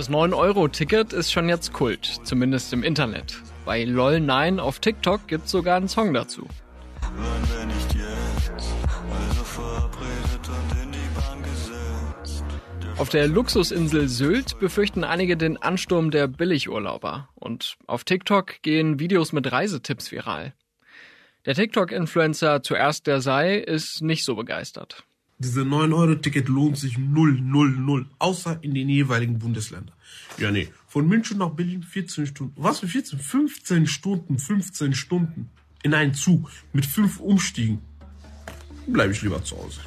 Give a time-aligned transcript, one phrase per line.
[0.00, 3.36] Das 9-Euro-Ticket ist schon jetzt Kult, zumindest im Internet.
[3.66, 6.48] Bei LOL9 auf TikTok gibt es sogar einen Song dazu.
[12.96, 17.28] Auf der Luxusinsel Sylt befürchten einige den Ansturm der Billigurlauber.
[17.34, 20.54] Und auf TikTok gehen Videos mit Reisetipps viral.
[21.44, 25.04] Der TikTok-Influencer zuerst der sei ist nicht so begeistert.
[25.42, 28.06] Diese 9-Euro-Ticket lohnt sich null, null, null.
[28.18, 29.94] Außer in den jeweiligen Bundesländern.
[30.36, 30.68] Ja, nee.
[30.86, 32.52] Von München nach Berlin 14 Stunden.
[32.62, 33.18] Was für 14?
[33.18, 35.48] 15 Stunden, 15 Stunden.
[35.82, 37.78] In einen Zug mit fünf Umstiegen.
[38.86, 39.80] Bleibe ich lieber zu Hause.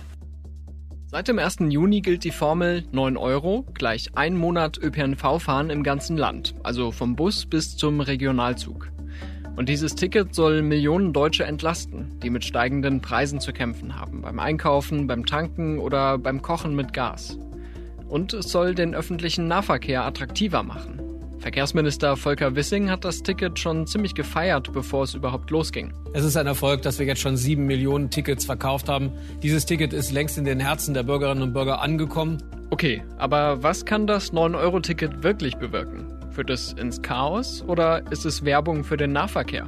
[1.05, 1.57] Seit dem 1.
[1.69, 6.91] Juni gilt die Formel 9 Euro gleich ein Monat ÖPNV fahren im ganzen Land, also
[6.91, 8.91] vom Bus bis zum Regionalzug.
[9.55, 14.39] Und dieses Ticket soll Millionen Deutsche entlasten, die mit steigenden Preisen zu kämpfen haben, beim
[14.39, 17.37] Einkaufen, beim Tanken oder beim Kochen mit Gas.
[18.07, 20.99] Und es soll den öffentlichen Nahverkehr attraktiver machen.
[21.37, 25.93] Verkehrsminister Volker Wissing hat das Ticket schon ziemlich gefeiert, bevor es überhaupt losging.
[26.13, 29.11] Es ist ein Erfolg, dass wir jetzt schon sieben Millionen Tickets verkauft haben.
[29.43, 32.37] Dieses Ticket ist längst in den Herzen der Bürgerinnen und Bürger angekommen.
[32.69, 36.22] Okay, aber was kann das 9-Euro-Ticket wirklich bewirken?
[36.33, 39.67] Führt es ins Chaos oder ist es Werbung für den Nahverkehr?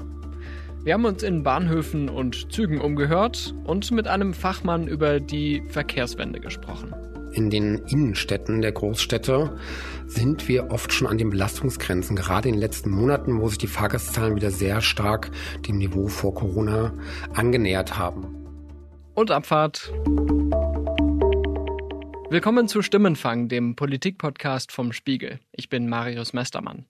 [0.83, 6.39] Wir haben uns in Bahnhöfen und Zügen umgehört und mit einem Fachmann über die Verkehrswende
[6.39, 6.93] gesprochen.
[7.33, 9.55] In den Innenstädten der Großstädte
[10.07, 13.67] sind wir oft schon an den Belastungsgrenzen, gerade in den letzten Monaten, wo sich die
[13.67, 15.29] Fahrgastzahlen wieder sehr stark
[15.67, 16.93] dem Niveau vor Corona
[17.33, 18.25] angenähert haben.
[19.13, 19.93] Und Abfahrt.
[22.27, 25.39] Willkommen zu Stimmenfang, dem Politikpodcast vom Spiegel.
[25.51, 26.85] Ich bin Marius Mestermann.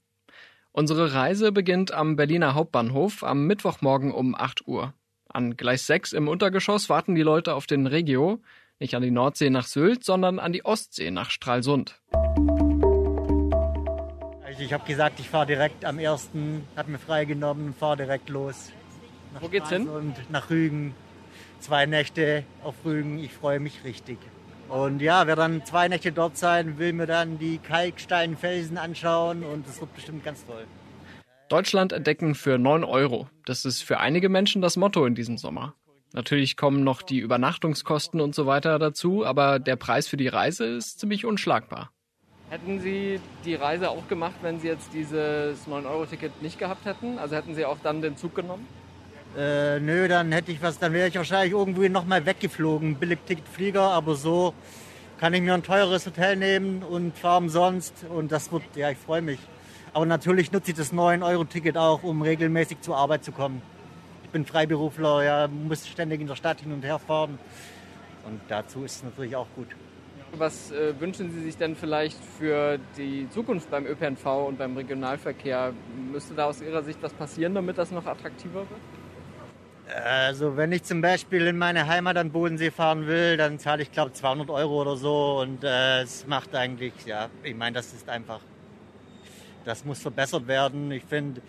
[0.71, 4.93] Unsere Reise beginnt am Berliner Hauptbahnhof am Mittwochmorgen um 8 Uhr.
[5.27, 8.41] An Gleis 6 im Untergeschoss warten die Leute auf den Regio,
[8.79, 11.99] nicht an die Nordsee nach Sylt, sondern an die Ostsee nach Stralsund.
[14.45, 16.29] Also ich habe gesagt, ich fahre direkt am 1.,
[16.77, 18.71] habe mir freigenommen, fahre direkt los.
[19.33, 19.89] Nach Wo geht's hin?
[19.89, 20.95] Und nach Rügen.
[21.59, 24.17] Zwei Nächte auf Rügen, ich freue mich richtig.
[24.69, 29.67] Und ja, wer dann zwei Nächte dort sein, will mir dann die Kalksteinfelsen anschauen und
[29.67, 30.65] das wird bestimmt ganz toll.
[31.49, 33.29] Deutschland entdecken für 9 Euro.
[33.45, 35.75] Das ist für einige Menschen das Motto in diesem Sommer.
[36.13, 40.65] Natürlich kommen noch die Übernachtungskosten und so weiter dazu, aber der Preis für die Reise
[40.65, 41.91] ist ziemlich unschlagbar.
[42.49, 47.19] Hätten Sie die Reise auch gemacht, wenn Sie jetzt dieses 9-Euro-Ticket nicht gehabt hätten?
[47.19, 48.67] Also hätten Sie auch dann den Zug genommen?
[49.37, 52.95] Äh, nö, dann hätte ich was, dann wäre ich wahrscheinlich irgendwie nochmal weggeflogen.
[52.95, 54.53] Billigticketflieger, aber so
[55.19, 58.97] kann ich mir ein teures Hotel nehmen und fahre umsonst und das wird, ja, ich
[58.97, 59.39] freue mich.
[59.93, 63.61] Aber natürlich nutze ich das 9-Euro-Ticket auch, um regelmäßig zur Arbeit zu kommen.
[64.23, 67.37] Ich bin Freiberufler, ja, muss ständig in der Stadt hin und her fahren
[68.25, 69.67] und dazu ist es natürlich auch gut.
[70.37, 75.73] Was äh, wünschen Sie sich denn vielleicht für die Zukunft beim ÖPNV und beim Regionalverkehr?
[76.11, 79.04] Müsste da aus Ihrer Sicht was passieren, damit das noch attraktiver wird?
[79.93, 83.91] Also wenn ich zum Beispiel in meine Heimat an Bodensee fahren will, dann zahle ich
[83.91, 88.09] glaube 200 Euro oder so und äh, es macht eigentlich, ja, ich meine, das ist
[88.09, 88.39] einfach,
[89.63, 90.91] das muss verbessert werden.
[90.91, 91.41] Ich finde,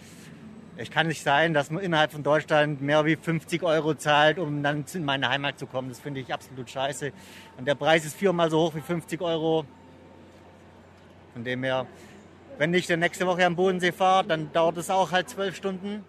[0.77, 4.63] es kann nicht sein, dass man innerhalb von Deutschland mehr wie 50 Euro zahlt, um
[4.63, 5.89] dann in meine Heimat zu kommen.
[5.89, 7.13] Das finde ich absolut scheiße.
[7.57, 9.65] Und der Preis ist viermal so hoch wie 50 Euro.
[11.33, 11.87] Von dem her,
[12.59, 16.05] wenn ich dann nächste Woche am Bodensee fahre, dann dauert es auch halt zwölf Stunden.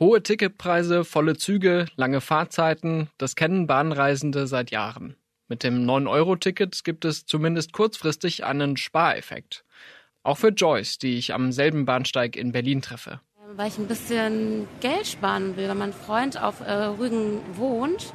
[0.00, 5.14] Hohe Ticketpreise, volle Züge, lange Fahrzeiten, das kennen Bahnreisende seit Jahren.
[5.46, 9.64] Mit dem 9-Euro-Ticket gibt es zumindest kurzfristig einen Spareffekt.
[10.24, 13.20] Auch für Joyce, die ich am selben Bahnsteig in Berlin treffe.
[13.54, 18.12] Weil ich ein bisschen Geld sparen will, weil mein Freund auf äh, Rügen wohnt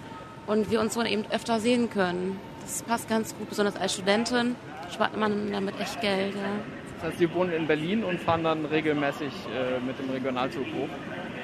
[0.47, 2.37] und wir uns so eben öfter sehen können.
[2.61, 4.57] Das passt ganz gut, besonders als Studentin
[4.91, 6.35] spart man damit echt Geld.
[6.35, 6.59] Ja.
[6.95, 10.89] Das heißt, Sie wohnen in Berlin und fahren dann regelmäßig äh, mit dem Regionalzug hoch?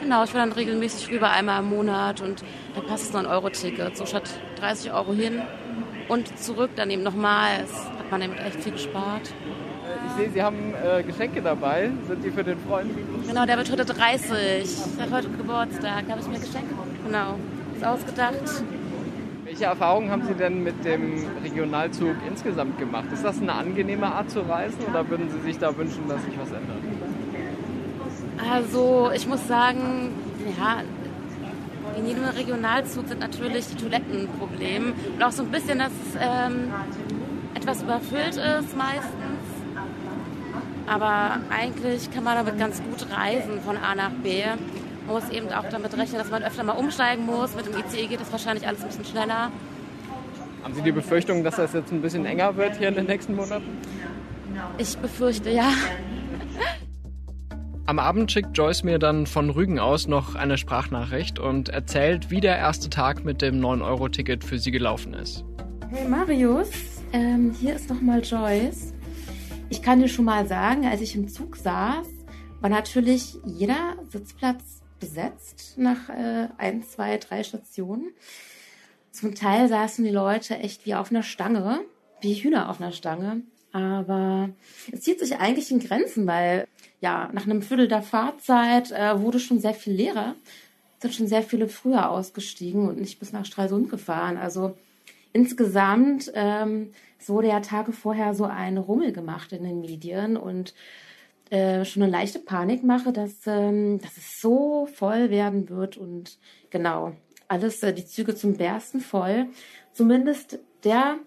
[0.06, 2.44] Genau, ich fahre dann regelmäßig rüber einmal im Monat und
[2.76, 3.98] da passt es 9-Euro-Ticket.
[3.98, 4.30] So statt
[4.60, 5.42] 30 Euro hin
[6.10, 7.62] und zurück dann eben nochmal.
[7.62, 9.34] Das hat man eben echt viel gespart.
[10.06, 11.90] Ich sehe, Sie haben äh, Geschenke dabei.
[12.08, 12.92] Sind die für den Freund?
[13.28, 14.30] Genau, der wird heute 30.
[14.96, 16.04] Der hat heute Geburtstag.
[16.06, 16.76] Da habe ich mir Geschenke.
[17.04, 17.40] Genau,
[17.76, 18.64] ist ausgedacht.
[19.44, 23.06] Welche Erfahrungen haben Sie denn mit dem Regionalzug insgesamt gemacht?
[23.12, 26.38] Ist das eine angenehme Art zu reisen oder würden Sie sich da wünschen, dass sich
[26.40, 26.85] was ändert?
[28.38, 30.12] Also ich muss sagen,
[30.58, 30.82] ja,
[31.98, 34.94] in jedem Regionalzug sind natürlich die Toiletten ein Problem.
[35.14, 36.74] Und auch so ein bisschen, dass es ähm,
[37.54, 39.46] etwas überfüllt ist meistens.
[40.88, 44.44] Aber eigentlich kann man damit ganz gut reisen von A nach B.
[45.08, 47.56] Man muss eben auch damit rechnen, dass man öfter mal umsteigen muss.
[47.56, 49.52] Mit dem ICE geht das wahrscheinlich alles ein bisschen schneller.
[50.64, 53.36] Haben Sie die Befürchtung, dass das jetzt ein bisschen enger wird hier in den nächsten
[53.36, 53.78] Monaten?
[54.78, 55.70] Ich befürchte ja.
[57.88, 62.42] Am Abend schickt Joyce mir dann von Rügen aus noch eine Sprachnachricht und erzählt, wie
[62.42, 65.46] der erste Tag mit dem 9-Euro-Ticket für sie gelaufen ist.
[65.92, 66.72] Hey Marius,
[67.14, 68.92] ähm, hier ist nochmal Joyce.
[69.70, 72.08] Ich kann dir schon mal sagen, als ich im Zug saß,
[72.60, 78.14] war natürlich jeder Sitzplatz besetzt nach äh, ein, zwei, drei Stationen.
[79.12, 81.82] Zum Teil saßen die Leute echt wie auf einer Stange,
[82.20, 83.44] wie Hühner auf einer Stange.
[83.76, 84.50] Aber
[84.94, 86.66] es zieht sich eigentlich in Grenzen, weil
[87.02, 90.36] ja, nach einem Viertel der Fahrzeit äh, wurde schon sehr viel leerer.
[91.00, 94.38] Sind schon sehr viele früher ausgestiegen und nicht bis nach Stralsund gefahren.
[94.38, 94.78] Also
[95.34, 100.74] insgesamt ähm, es wurde ja Tage vorher so ein Rummel gemacht in den Medien und
[101.50, 106.38] äh, schon eine leichte Panikmache, dass, ähm, dass es so voll werden wird und
[106.70, 107.12] genau,
[107.50, 109.48] alles, äh, die Züge zum Bersten voll.
[109.92, 111.18] Zumindest der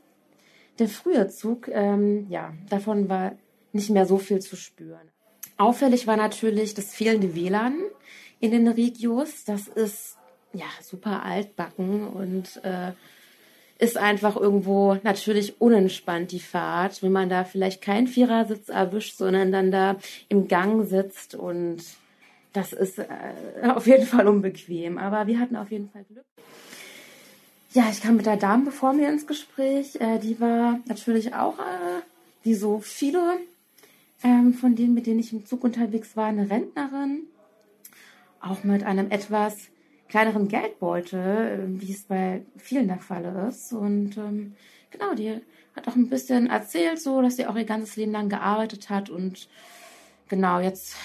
[0.78, 3.32] der frühe Zug, ähm, ja, davon war
[3.72, 5.08] nicht mehr so viel zu spüren.
[5.56, 7.74] Auffällig war natürlich das fehlende WLAN
[8.40, 9.44] in den Regios.
[9.44, 10.16] Das ist
[10.52, 12.92] ja super altbacken und äh,
[13.78, 19.52] ist einfach irgendwo natürlich unentspannt die Fahrt, wenn man da vielleicht keinen Vierersitz erwischt, sondern
[19.52, 19.96] dann da
[20.28, 21.82] im Gang sitzt und
[22.52, 23.06] das ist äh,
[23.68, 24.98] auf jeden Fall unbequem.
[24.98, 26.24] Aber wir hatten auf jeden Fall Glück.
[27.72, 29.96] Ja, ich kam mit der Dame vor mir ins Gespräch.
[30.00, 32.00] Äh, die war natürlich auch, äh,
[32.42, 33.38] wie so viele
[34.22, 37.24] ähm, von denen, mit denen ich im Zug unterwegs war, eine Rentnerin.
[38.40, 39.68] Auch mit einem etwas
[40.08, 41.20] kleineren Geldbeutel,
[41.76, 43.74] äh, wie es bei vielen der Fall ist.
[43.74, 44.54] Und ähm,
[44.90, 45.38] genau, die
[45.76, 49.10] hat auch ein bisschen erzählt, so, dass sie auch ihr ganzes Leben lang gearbeitet hat
[49.10, 49.46] und
[50.28, 50.96] genau jetzt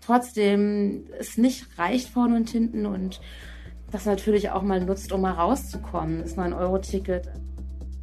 [0.00, 3.20] trotzdem es nicht reicht vorne und hinten und
[3.90, 6.22] das natürlich auch mal nutzt, um mal rauszukommen.
[6.22, 7.28] Das 9-Euro-Ticket.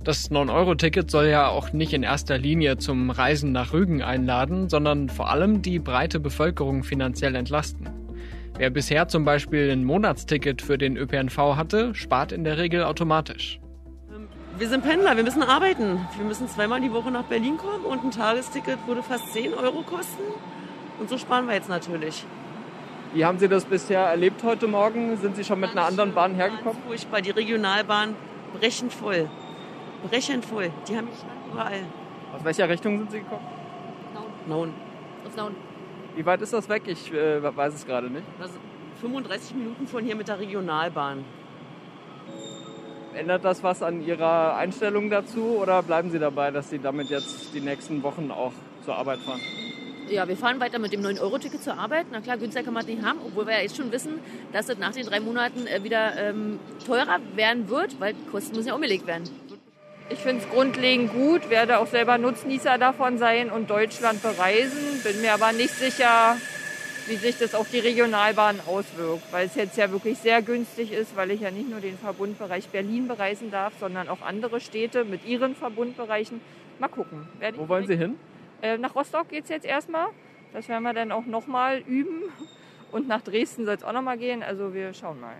[0.04, 5.10] Das 9-Euro-Ticket soll ja auch nicht in erster Linie zum Reisen nach Rügen einladen, sondern
[5.10, 7.90] vor allem die breite Bevölkerung finanziell entlasten.
[8.58, 13.60] Wer bisher zum Beispiel ein Monatsticket für den ÖPNV hatte, spart in der Regel automatisch.
[14.58, 16.00] Wir sind Pendler, wir müssen arbeiten.
[16.16, 19.82] Wir müssen zweimal die Woche nach Berlin kommen und ein Tagesticket würde fast 10 Euro
[19.82, 20.24] kosten.
[21.00, 22.26] Und so sparen wir jetzt natürlich.
[23.16, 25.16] Wie haben Sie das bisher erlebt heute Morgen?
[25.16, 26.78] Sind Sie schon mit einer anderen Bahn hergekommen?
[26.86, 28.14] Furchtbar, die Regionalbahn
[28.60, 29.30] brechend voll.
[30.10, 30.70] Brechend voll.
[30.86, 31.16] Die haben mich
[31.50, 31.80] überall.
[32.36, 33.46] Aus welcher Richtung sind Sie gekommen?
[34.50, 34.74] Naun.
[35.26, 35.56] Aus Naun.
[36.14, 36.84] Wie weit ist das weg?
[36.88, 38.26] Ich äh, weiß es gerade nicht.
[38.38, 38.56] Also
[39.00, 41.24] 35 Minuten von hier mit der Regionalbahn.
[43.14, 47.54] Ändert das was an Ihrer Einstellung dazu oder bleiben Sie dabei, dass Sie damit jetzt
[47.54, 48.52] die nächsten Wochen auch
[48.84, 49.40] zur Arbeit fahren?
[50.10, 52.08] Ja, wir fahren weiter mit dem 9-Euro-Ticket zur Arbeit.
[52.12, 54.20] Na klar, günstiger kann man es nicht haben, obwohl wir ja jetzt schon wissen,
[54.54, 58.70] dass es nach den drei Monaten äh, wieder ähm, teurer werden wird, weil Kosten müssen
[58.70, 59.30] ja umgelegt werden.
[60.10, 65.02] Ich finde es grundlegend gut, werde auch selber Nutznießer davon sein und Deutschland bereisen.
[65.04, 66.38] Bin mir aber nicht sicher,
[67.08, 71.16] wie sich das auf die Regionalbahn auswirkt, weil es jetzt ja wirklich sehr günstig ist,
[71.16, 75.26] weil ich ja nicht nur den Verbundbereich Berlin bereisen darf, sondern auch andere Städte mit
[75.26, 76.40] ihren Verbundbereichen.
[76.78, 77.28] Mal gucken.
[77.56, 78.16] Wo wollen Sie hin?
[78.66, 80.08] Äh, nach Rostock geht es jetzt erstmal.
[80.52, 82.24] Das werden wir dann auch nochmal üben.
[82.92, 84.42] Und nach Dresden soll es auch nochmal gehen.
[84.42, 85.36] Also wir schauen mal.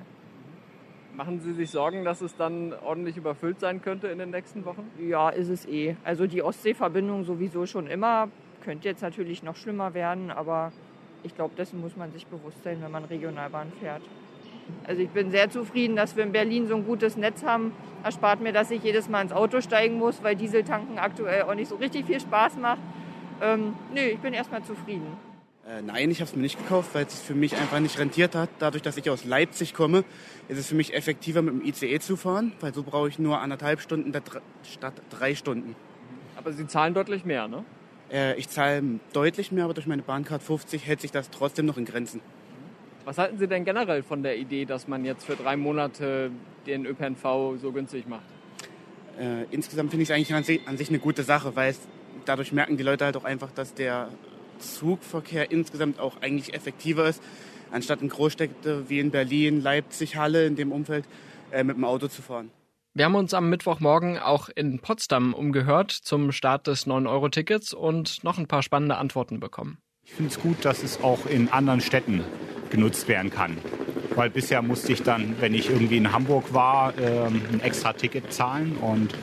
[1.16, 4.92] Machen Sie sich Sorgen, dass es dann ordentlich überfüllt sein könnte in den nächsten Wochen?
[5.00, 5.96] Ja, ist es eh.
[6.04, 8.30] Also die Ostseeverbindung sowieso schon immer.
[8.64, 10.72] Könnte jetzt natürlich noch schlimmer werden, aber
[11.24, 14.04] ich glaube, dessen muss man sich bewusst sein, wenn man Regionalbahn fährt.
[14.86, 17.72] Also ich bin sehr zufrieden, dass wir in Berlin so ein gutes Netz haben.
[18.04, 21.70] Erspart mir, dass ich jedes Mal ins Auto steigen muss, weil Dieseltanken aktuell auch nicht
[21.70, 22.82] so richtig viel Spaß macht.
[23.42, 25.08] Ähm, nee, ich bin erstmal zufrieden.
[25.68, 27.98] Äh, nein, ich habe es mir nicht gekauft, weil es sich für mich einfach nicht
[27.98, 28.50] rentiert hat.
[28.60, 30.04] Dadurch, dass ich aus Leipzig komme,
[30.48, 33.40] ist es für mich effektiver, mit dem ICE zu fahren, weil so brauche ich nur
[33.40, 34.14] anderthalb Stunden
[34.64, 35.76] statt drei Stunden.
[36.38, 37.66] Aber Sie zahlen deutlich mehr, ne?
[38.12, 41.78] Äh, ich zahle deutlich mehr, aber durch meine Bahncard 50 hält sich das trotzdem noch
[41.78, 42.22] in Grenzen.
[43.04, 46.32] Was halten Sie denn generell von der Idee, dass man jetzt für drei Monate
[46.68, 48.26] den ÖPNV so günstig macht?
[49.20, 51.80] Äh, insgesamt finde ich es eigentlich an sich, an sich eine gute Sache, weil es
[52.26, 54.10] dadurch merken die Leute halt auch einfach, dass der
[54.60, 57.22] Zugverkehr insgesamt auch eigentlich effektiver ist,
[57.72, 61.06] anstatt in Großstädte wie in Berlin, Leipzig, Halle in dem Umfeld
[61.52, 62.52] äh, mit dem Auto zu fahren.
[62.94, 68.38] Wir haben uns am Mittwochmorgen auch in Potsdam umgehört zum Start des 9-Euro-Tickets und noch
[68.38, 69.80] ein paar spannende Antworten bekommen.
[70.06, 72.24] Ich finde es gut, dass es auch in anderen Städten
[72.70, 73.58] genutzt werden kann.
[74.16, 78.32] Weil bisher musste ich dann, wenn ich irgendwie in Hamburg war, ähm, ein extra Ticket
[78.32, 79.14] zahlen und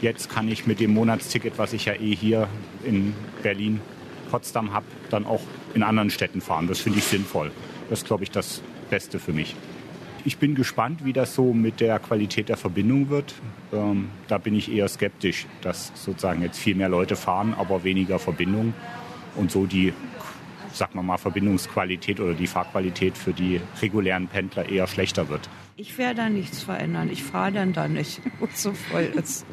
[0.00, 2.48] Jetzt kann ich mit dem Monatsticket, was ich ja eh hier
[2.84, 3.80] in Berlin,
[4.30, 5.42] Potsdam habe, dann auch
[5.74, 6.68] in anderen Städten fahren.
[6.68, 7.50] Das finde ich sinnvoll.
[7.90, 9.56] Das ist, glaube ich, das Beste für mich.
[10.24, 13.34] Ich bin gespannt, wie das so mit der Qualität der Verbindung wird.
[13.72, 18.18] Ähm, da bin ich eher skeptisch, dass sozusagen jetzt viel mehr Leute fahren, aber weniger
[18.18, 18.74] Verbindung
[19.36, 19.92] und so die,
[20.72, 25.48] sagen wir mal, Verbindungsqualität oder die Fahrqualität für die regulären Pendler eher schlechter wird.
[25.76, 27.08] Ich werde da nichts verändern.
[27.10, 29.46] Ich fahre dann da nicht, wo es so voll ist.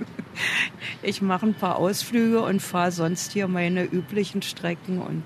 [1.01, 5.24] Ich mache ein paar Ausflüge und fahre sonst hier meine üblichen Strecken und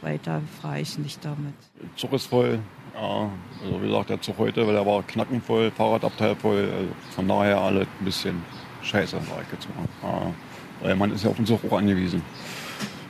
[0.00, 1.54] weiter fahre ich nicht damit.
[1.96, 2.58] Zug ist voll.
[2.94, 3.30] Ja,
[3.64, 6.68] also wie gesagt, der Zug heute, weil der war knackenvoll, Fahrradabteil voll.
[6.72, 8.42] Also von daher alle ein bisschen
[8.82, 9.86] scheiße, sag ich jetzt mal.
[10.02, 10.34] Ja,
[10.82, 12.22] weil man ist ja auf den Zug auch angewiesen.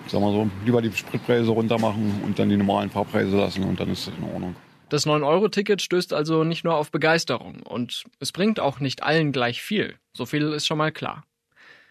[0.07, 3.65] Ich sag mal so, lieber die Spritpreise runter machen und dann die normalen Fahrpreise lassen
[3.65, 4.57] und dann ist das in Ordnung.
[4.89, 9.61] Das 9-Euro-Ticket stößt also nicht nur auf Begeisterung und es bringt auch nicht allen gleich
[9.61, 9.97] viel.
[10.19, 11.23] So viel ist schon mal klar.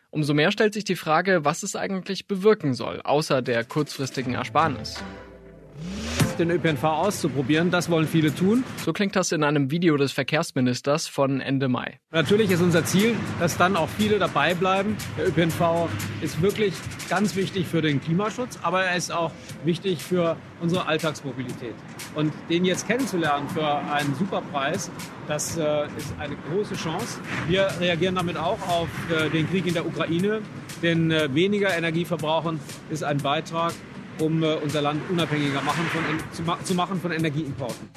[0.10, 5.02] Umso mehr stellt sich die Frage, was es eigentlich bewirken soll, außer der kurzfristigen Ersparnis
[6.38, 7.72] den ÖPNV auszuprobieren.
[7.72, 8.64] Das wollen viele tun.
[8.86, 12.00] So klingt das in einem Video des Verkehrsministers von Ende Mai.
[12.12, 14.96] Natürlich ist unser Ziel, dass dann auch viele dabei bleiben.
[15.18, 15.90] Der ÖPNV
[16.22, 16.74] ist wirklich
[17.10, 19.32] ganz wichtig für den Klimaschutz, aber er ist auch
[19.64, 21.74] wichtig für unsere Alltagsmobilität.
[22.16, 24.90] Und den jetzt kennenzulernen für einen Superpreis,
[25.28, 27.20] das äh, ist eine große Chance.
[27.48, 30.42] Wir reagieren damit auch auf äh, den Krieg in der Ukraine,
[30.82, 32.60] denn äh, weniger Energieverbrauchen
[32.90, 33.74] ist ein Beitrag
[34.22, 37.90] um äh, unser Land unabhängiger machen von, zu, zu machen von Energieimporten.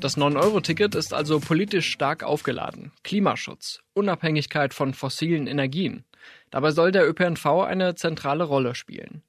[0.00, 2.90] Das 9-Euro-Ticket ist also politisch stark aufgeladen.
[3.04, 6.04] Klimaschutz, Unabhängigkeit von fossilen Energien.
[6.50, 9.22] Dabei soll der ÖPNV eine zentrale Rolle spielen.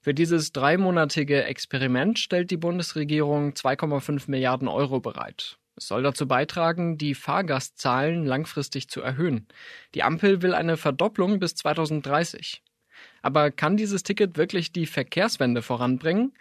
[0.00, 5.58] Für dieses dreimonatige Experiment stellt die Bundesregierung 2,5 Milliarden Euro bereit.
[5.76, 9.46] Es soll dazu beitragen, die Fahrgastzahlen langfristig zu erhöhen.
[9.94, 12.62] Die Ampel will eine Verdopplung bis 2030.
[13.22, 16.32] Aber kann dieses Ticket wirklich die Verkehrswende voranbringen?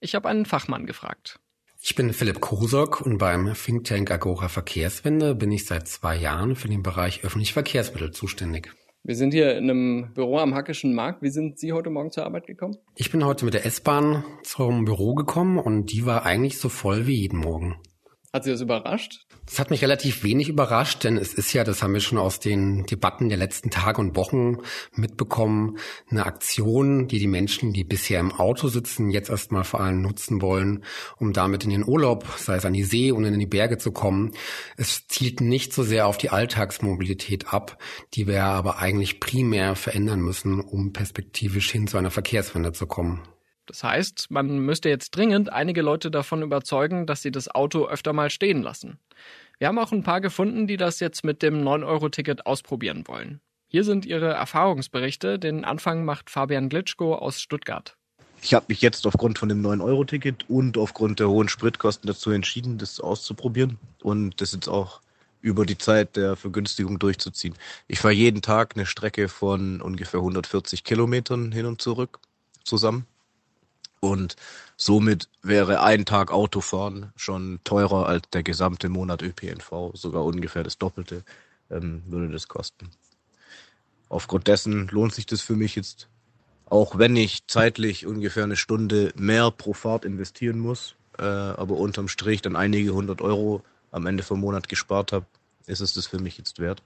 [0.00, 1.38] Ich habe einen Fachmann gefragt.
[1.82, 6.54] Ich bin Philipp Kosok und beim Think Tank Agora Verkehrswende bin ich seit zwei Jahren
[6.54, 8.70] für den Bereich öffentliche Verkehrsmittel zuständig.
[9.02, 11.22] Wir sind hier in einem Büro am Hackischen Markt.
[11.22, 12.76] Wie sind Sie heute Morgen zur Arbeit gekommen?
[12.96, 17.06] Ich bin heute mit der S-Bahn zum Büro gekommen und die war eigentlich so voll
[17.06, 17.76] wie jeden Morgen.
[18.32, 19.26] Hat Sie das überrascht?
[19.44, 22.38] Das hat mich relativ wenig überrascht, denn es ist ja, das haben wir schon aus
[22.38, 24.58] den Debatten der letzten Tage und Wochen
[24.94, 30.00] mitbekommen, eine Aktion, die die Menschen, die bisher im Auto sitzen, jetzt erstmal vor allem
[30.00, 30.84] nutzen wollen,
[31.18, 33.90] um damit in den Urlaub, sei es an die See und in die Berge zu
[33.90, 34.30] kommen.
[34.76, 37.82] Es zielt nicht so sehr auf die Alltagsmobilität ab,
[38.14, 43.22] die wir aber eigentlich primär verändern müssen, um perspektivisch hin zu einer Verkehrswende zu kommen.
[43.70, 48.12] Das heißt, man müsste jetzt dringend einige Leute davon überzeugen, dass sie das Auto öfter
[48.12, 48.98] mal stehen lassen.
[49.58, 53.40] Wir haben auch ein paar gefunden, die das jetzt mit dem 9-Euro-Ticket ausprobieren wollen.
[53.68, 55.38] Hier sind ihre Erfahrungsberichte.
[55.38, 57.96] Den Anfang macht Fabian Glitschko aus Stuttgart.
[58.42, 62.76] Ich habe mich jetzt aufgrund von dem 9-Euro-Ticket und aufgrund der hohen Spritkosten dazu entschieden,
[62.76, 65.00] das auszuprobieren und das jetzt auch
[65.42, 67.54] über die Zeit der Vergünstigung durchzuziehen.
[67.86, 72.18] Ich fahre jeden Tag eine Strecke von ungefähr 140 Kilometern hin und zurück
[72.64, 73.06] zusammen.
[74.00, 74.36] Und
[74.76, 80.78] somit wäre ein Tag Autofahren schon teurer als der gesamte Monat ÖPNV, sogar ungefähr das
[80.78, 81.22] Doppelte
[81.70, 82.90] ähm, würde das kosten.
[84.08, 86.08] Aufgrund dessen lohnt sich das für mich jetzt,
[86.66, 92.08] auch wenn ich zeitlich ungefähr eine Stunde mehr pro Fahrt investieren muss, äh, aber unterm
[92.08, 95.26] Strich dann einige hundert Euro am Ende vom Monat gespart habe,
[95.66, 96.82] ist es das für mich jetzt wert.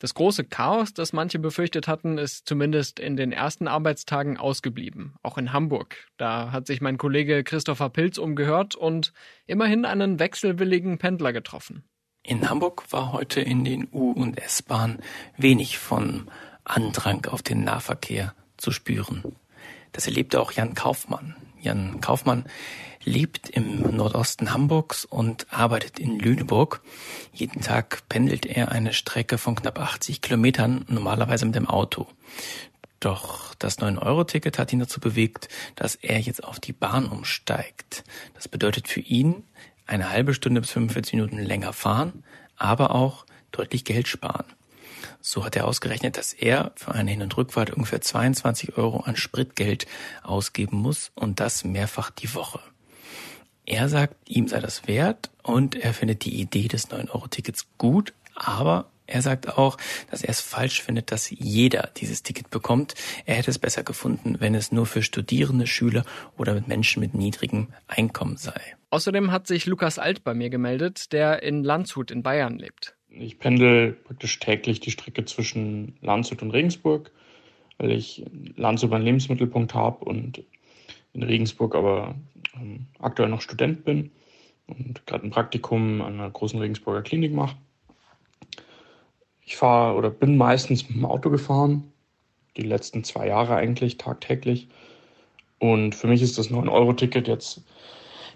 [0.00, 5.38] Das große Chaos, das manche befürchtet hatten, ist zumindest in den ersten Arbeitstagen ausgeblieben, auch
[5.38, 6.06] in Hamburg.
[6.16, 9.12] Da hat sich mein Kollege Christopher Pilz umgehört und
[9.46, 11.82] immerhin einen wechselwilligen Pendler getroffen.
[12.22, 14.98] In Hamburg war heute in den U- und S-Bahnen
[15.36, 16.28] wenig von
[16.62, 19.22] Andrang auf den Nahverkehr zu spüren.
[19.92, 21.34] Das erlebte auch Jan Kaufmann.
[21.60, 22.44] Jan Kaufmann
[23.04, 26.80] lebt im Nordosten Hamburgs und arbeitet in Lüneburg.
[27.32, 32.06] Jeden Tag pendelt er eine Strecke von knapp 80 Kilometern, normalerweise mit dem Auto.
[33.00, 38.04] Doch das 9-Euro-Ticket hat ihn dazu bewegt, dass er jetzt auf die Bahn umsteigt.
[38.34, 39.44] Das bedeutet für ihn
[39.86, 42.24] eine halbe Stunde bis 45 Minuten länger fahren,
[42.56, 44.46] aber auch deutlich Geld sparen.
[45.20, 49.16] So hat er ausgerechnet, dass er für eine Hin- und Rückfahrt ungefähr 22 Euro an
[49.16, 49.86] Spritgeld
[50.22, 52.60] ausgeben muss und das mehrfach die Woche.
[53.70, 58.88] Er sagt, ihm sei das wert und er findet die Idee des 9-Euro-Tickets gut, aber
[59.06, 59.76] er sagt auch,
[60.10, 62.94] dass er es falsch findet, dass jeder dieses Ticket bekommt.
[63.26, 66.06] Er hätte es besser gefunden, wenn es nur für Studierende, Schüler
[66.38, 68.58] oder mit Menschen mit niedrigem Einkommen sei.
[68.88, 72.96] Außerdem hat sich Lukas Alt bei mir gemeldet, der in Landshut in Bayern lebt.
[73.10, 77.10] Ich pendel praktisch täglich die Strecke zwischen Landshut und Regensburg,
[77.76, 78.24] weil ich
[78.56, 80.42] Landshut meinen Lebensmittelpunkt habe und
[81.18, 82.14] in Regensburg aber
[82.54, 84.10] ähm, aktuell noch Student bin.
[84.66, 87.56] und gerade ein Praktikum an einer großen Regensburger Klinik mache.
[89.44, 91.90] Ich fahre oder bin meistens mit dem Auto gefahren,
[92.56, 94.68] die letzten zwei Jahre eigentlich tagtäglich.
[95.58, 97.62] Und für mich ist das 9-Euro-Ticket jetzt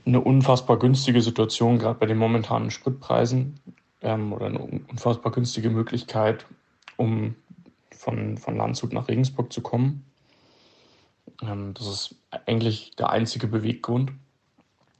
[0.04, 3.60] eine unfassbar günstige Situation, gerade bei den momentanen Spritpreisen
[4.00, 6.46] ähm, oder eine unfassbar günstige Möglichkeit,
[6.96, 7.36] um
[7.94, 10.04] von, von Landshut nach Regensburg zu kommen.
[11.42, 14.12] Ähm, das ist eigentlich der einzige Beweggrund,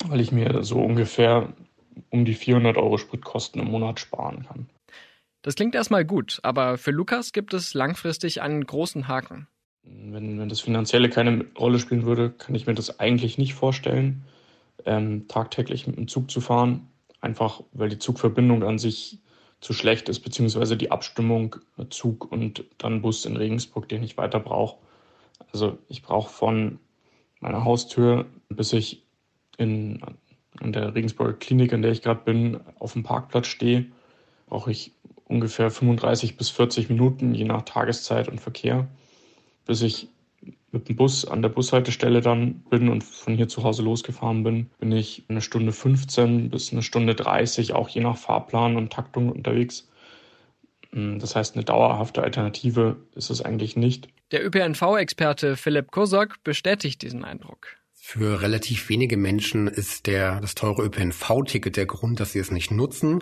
[0.06, 1.52] weil ich mir so ungefähr
[2.10, 4.66] um die 400 Euro Spritkosten im Monat sparen kann.
[5.42, 9.48] Das klingt erstmal gut, aber für Lukas gibt es langfristig einen großen Haken.
[9.82, 14.24] Wenn, wenn das Finanzielle keine Rolle spielen würde, kann ich mir das eigentlich nicht vorstellen,
[14.84, 16.88] ähm, tagtäglich mit dem Zug zu fahren.
[17.20, 19.18] Einfach weil die Zugverbindung an sich
[19.60, 21.56] zu schlecht ist, beziehungsweise die Abstimmung
[21.90, 24.78] Zug und dann Bus in Regensburg, den ich weiter brauche.
[25.52, 26.78] Also ich brauche von
[27.40, 29.02] meiner Haustür, bis ich
[29.58, 30.00] in,
[30.61, 33.87] in der Regensburger Klinik, in der ich gerade bin, auf dem Parkplatz stehe,
[34.46, 34.92] brauche ich
[35.25, 38.87] ungefähr 35 bis 40 Minuten, je nach Tageszeit und Verkehr,
[39.66, 40.08] bis ich
[40.72, 44.70] mit dem Bus an der Bushaltestelle dann bin und von hier zu Hause losgefahren bin,
[44.78, 49.30] bin ich eine Stunde 15 bis eine Stunde 30, auch je nach Fahrplan und Taktung
[49.30, 49.88] unterwegs.
[50.94, 54.08] Hm, das heißt, eine dauerhafte Alternative ist es eigentlich nicht.
[54.30, 57.76] Der ÖPNV-Experte Philipp Kosok bestätigt diesen Eindruck.
[58.04, 62.73] Für relativ wenige Menschen ist der, das teure ÖPNV-Ticket der Grund, dass sie es nicht
[62.73, 63.21] nutzen.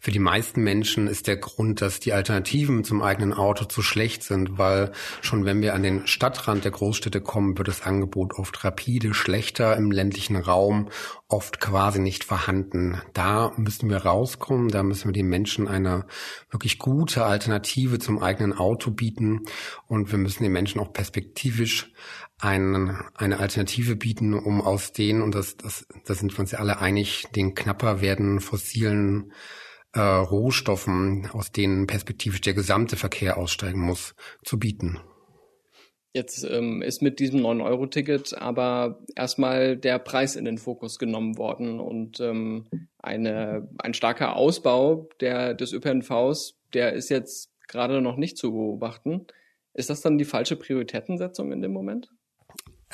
[0.00, 4.24] Für die meisten Menschen ist der Grund, dass die Alternativen zum eigenen Auto zu schlecht
[4.24, 4.90] sind, weil
[5.22, 9.76] schon wenn wir an den Stadtrand der Großstädte kommen, wird das Angebot oft rapide schlechter
[9.76, 10.88] im ländlichen Raum,
[11.28, 13.00] oft quasi nicht vorhanden.
[13.14, 16.04] Da müssen wir rauskommen, da müssen wir den Menschen eine
[16.50, 19.42] wirklich gute Alternative zum eigenen Auto bieten
[19.86, 21.92] und wir müssen den Menschen auch perspektivisch
[22.38, 26.58] ein, eine Alternative bieten, um aus den, und das, das, da sind wir uns ja
[26.58, 29.32] alle einig, den knapper werden fossilen
[29.94, 35.00] äh, Rohstoffen, aus denen perspektivisch der gesamte Verkehr aussteigen muss, zu bieten.
[36.12, 41.78] Jetzt ähm, ist mit diesem 9-Euro-Ticket aber erstmal der Preis in den Fokus genommen worden
[41.78, 42.68] und ähm,
[42.98, 49.26] eine, ein starker Ausbau der, des ÖPNVs, der ist jetzt gerade noch nicht zu beobachten.
[49.74, 52.10] Ist das dann die falsche Prioritätensetzung in dem Moment?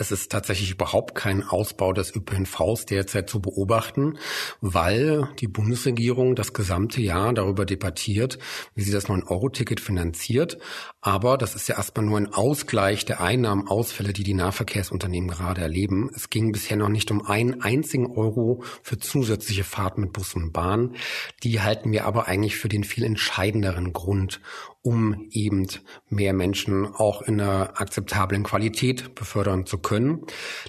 [0.02, 4.18] Es ist tatsächlich überhaupt kein Ausbau des ÖPNVs derzeit zu beobachten,
[4.60, 8.40] weil die Bundesregierung das gesamte Jahr darüber debattiert,
[8.74, 10.58] wie sie das 9-Euro-Ticket finanziert.
[11.02, 16.10] Aber das ist ja erstmal nur ein Ausgleich der Einnahmenausfälle, die die Nahverkehrsunternehmen gerade erleben.
[16.16, 20.52] Es ging bisher noch nicht um einen einzigen Euro für zusätzliche Fahrten mit Bus und
[20.52, 20.96] Bahn.
[21.44, 24.40] Die halten wir aber eigentlich für den viel entscheidenderen Grund
[24.82, 25.68] um eben
[26.08, 30.26] mehr Menschen auch in einer akzeptablen Qualität befördern zu können.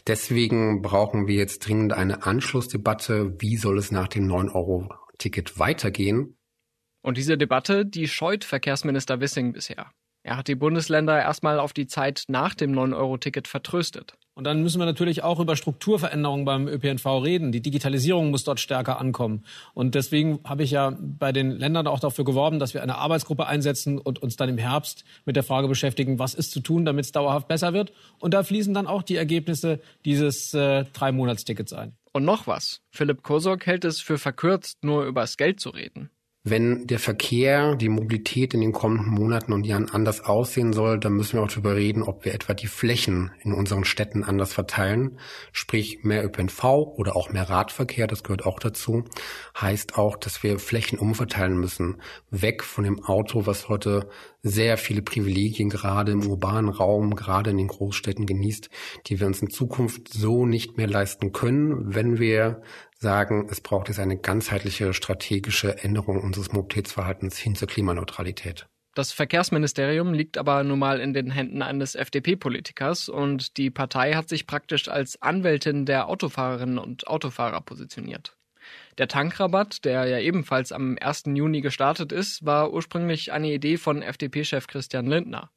[0.08, 3.36] Deswegen brauchen wir jetzt dringend eine Anschlussdebatte.
[3.40, 6.38] Wie soll es nach dem 9-Euro-Ticket weitergehen?
[7.02, 9.92] Und diese Debatte, die scheut Verkehrsminister Wissing bisher.
[10.24, 14.16] Er hat die Bundesländer erstmal auf die Zeit nach dem 9-Euro-Ticket vertröstet.
[14.36, 17.52] Und dann müssen wir natürlich auch über Strukturveränderungen beim ÖPNV reden.
[17.52, 19.44] Die Digitalisierung muss dort stärker ankommen.
[19.74, 23.46] Und deswegen habe ich ja bei den Ländern auch dafür geworben, dass wir eine Arbeitsgruppe
[23.46, 27.06] einsetzen und uns dann im Herbst mit der Frage beschäftigen, was ist zu tun, damit
[27.06, 27.92] es dauerhaft besser wird.
[28.20, 31.94] Und da fließen dann auch die Ergebnisse dieses äh, Drei-Monats-Tickets ein.
[32.12, 32.82] Und noch was.
[32.92, 36.10] Philipp Kosok hält es für verkürzt, nur übers Geld zu reden.
[36.46, 41.14] Wenn der Verkehr, die Mobilität in den kommenden Monaten und Jahren anders aussehen soll, dann
[41.14, 45.20] müssen wir auch darüber reden, ob wir etwa die Flächen in unseren Städten anders verteilen.
[45.54, 46.62] Sprich, mehr ÖPNV
[46.98, 49.06] oder auch mehr Radverkehr, das gehört auch dazu.
[49.58, 52.02] Heißt auch, dass wir Flächen umverteilen müssen.
[52.30, 54.10] Weg von dem Auto, was heute
[54.42, 58.70] sehr viele Privilegien gerade im urbanen Raum, gerade in den Großstädten genießt,
[59.08, 62.62] die wir uns in Zukunft so nicht mehr leisten können, wenn wir
[63.04, 68.66] sagen, es braucht jetzt eine ganzheitliche strategische Änderung unseres Mobilitätsverhaltens hin zur Klimaneutralität.
[68.96, 74.30] Das Verkehrsministerium liegt aber nun mal in den Händen eines FDP-Politikers und die Partei hat
[74.30, 78.36] sich praktisch als Anwältin der Autofahrerinnen und Autofahrer positioniert.
[78.98, 81.24] Der Tankrabatt, der ja ebenfalls am 1.
[81.34, 85.52] Juni gestartet ist, war ursprünglich eine Idee von FDP-Chef Christian Lindner.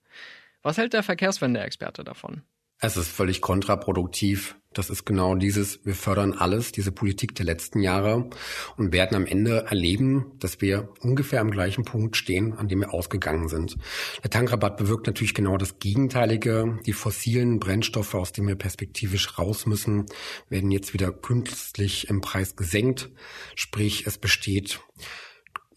[0.63, 2.43] Was hält der Verkehrswende-Experte davon?
[2.79, 4.57] Es ist völlig kontraproduktiv.
[4.75, 8.29] Das ist genau dieses, wir fördern alles, diese Politik der letzten Jahre
[8.77, 12.93] und werden am Ende erleben, dass wir ungefähr am gleichen Punkt stehen, an dem wir
[12.93, 13.79] ausgegangen sind.
[14.23, 16.79] Der Tankrabatt bewirkt natürlich genau das Gegenteilige.
[16.85, 20.05] Die fossilen Brennstoffe, aus denen wir perspektivisch raus müssen,
[20.51, 23.09] werden jetzt wieder künstlich im Preis gesenkt.
[23.55, 24.81] Sprich, es besteht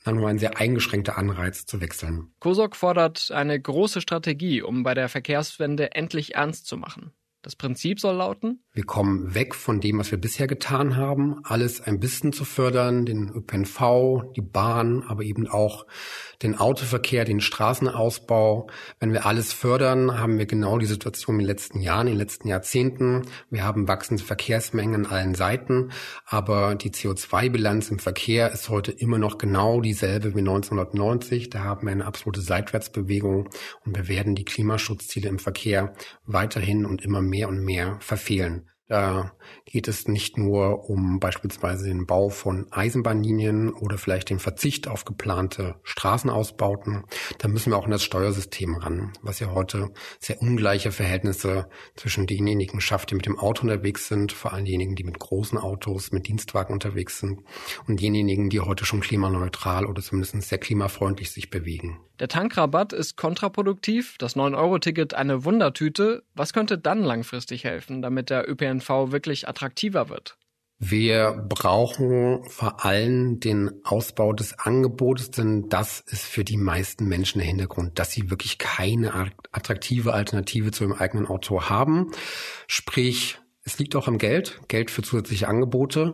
[0.06, 2.32] nur ein sehr eingeschränkter Anreiz zu wechseln.
[2.40, 7.12] Kosok fordert eine große Strategie, um bei der Verkehrswende endlich ernst zu machen.
[7.42, 11.82] Das Prinzip soll lauten, wir kommen weg von dem, was wir bisher getan haben, alles
[11.82, 15.86] ein bisschen zu fördern, den ÖPNV, die Bahn, aber eben auch
[16.44, 18.70] den Autoverkehr, den Straßenausbau.
[19.00, 22.20] Wenn wir alles fördern, haben wir genau die Situation in den letzten Jahren, in den
[22.20, 23.24] letzten Jahrzehnten.
[23.50, 25.92] Wir haben wachsende Verkehrsmengen an allen Seiten,
[26.26, 31.50] aber die CO2-Bilanz im Verkehr ist heute immer noch genau dieselbe wie 1990.
[31.50, 33.50] Da haben wir eine absolute Seitwärtsbewegung
[33.86, 35.94] und wir werden die Klimaschutzziele im Verkehr
[36.26, 38.70] weiterhin und immer und mehr verfehlen.
[38.90, 39.34] Da
[39.66, 45.06] geht es nicht nur um beispielsweise den Bau von Eisenbahnlinien oder vielleicht den Verzicht auf
[45.06, 47.04] geplante Straßenausbauten.
[47.38, 52.26] Da müssen wir auch in das Steuersystem ran, was ja heute sehr ungleiche Verhältnisse zwischen
[52.26, 56.12] denjenigen schafft, die mit dem Auto unterwegs sind, vor allem diejenigen, die mit großen Autos,
[56.12, 57.42] mit Dienstwagen unterwegs sind
[57.88, 62.00] und denjenigen, die heute schon klimaneutral oder zumindest sehr klimafreundlich sich bewegen.
[62.20, 66.24] Der Tankrabatt ist kontraproduktiv, das 9-Euro-Ticket eine Wundertüte.
[66.36, 70.38] Was könnte dann langfristig helfen, damit der ÖPNV wirklich attraktiver wird?
[70.82, 77.40] Wir brauchen vor allem den Ausbau des Angebotes, denn das ist für die meisten Menschen
[77.40, 82.12] der Hintergrund, dass sie wirklich keine attraktive Alternative zu ihrem eigenen Auto haben.
[82.68, 86.14] Sprich, es liegt auch am Geld, Geld für zusätzliche Angebote.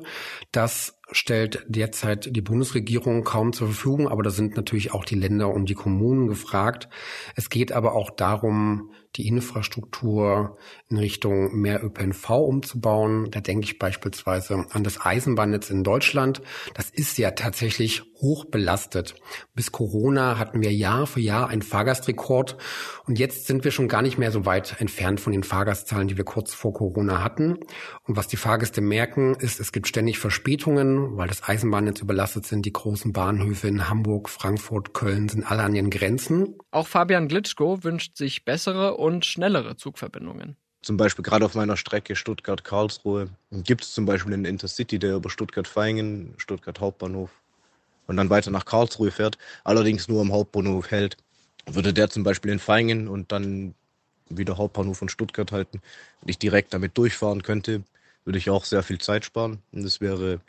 [0.51, 5.54] Das stellt derzeit die Bundesregierung kaum zur Verfügung, aber da sind natürlich auch die Länder
[5.54, 6.89] und die Kommunen gefragt.
[7.36, 10.58] Es geht aber auch darum, die Infrastruktur
[10.89, 13.32] in Richtung mehr ÖPNV umzubauen.
[13.32, 16.41] Da denke ich beispielsweise an das Eisenbahnnetz in Deutschland.
[16.73, 19.15] Das ist ja tatsächlich hoch belastet.
[19.54, 22.58] Bis Corona hatten wir Jahr für Jahr einen Fahrgastrekord
[23.06, 26.17] und jetzt sind wir schon gar nicht mehr so weit entfernt von den Fahrgastzahlen, die
[26.17, 27.60] wir kurz vor Corona hatten.
[28.04, 32.65] Und was die Fahrgäste merken, ist, es gibt ständig Verspätungen, weil das Eisenbahnnetz überlastet sind.
[32.65, 36.56] Die großen Bahnhöfe in Hamburg, Frankfurt, Köln sind alle an ihren Grenzen.
[36.71, 40.58] Auch Fabian Glitschko wünscht sich bessere und schnellere Zugverbindungen.
[40.82, 45.30] Zum Beispiel gerade auf meiner Strecke Stuttgart-Karlsruhe gibt es zum Beispiel einen Intercity, der über
[45.30, 47.30] Stuttgart-Vaihingen, Stuttgart Hauptbahnhof
[48.08, 51.18] und dann weiter nach Karlsruhe fährt, allerdings nur am Hauptbahnhof hält.
[51.68, 53.76] Würde der zum Beispiel in Vaihingen und dann
[54.30, 55.82] wieder Hauptbahnhof von Stuttgart halten
[56.22, 57.84] und ich direkt damit durchfahren könnte,
[58.24, 60.39] würde ich auch sehr viel Zeit sparen und es wäre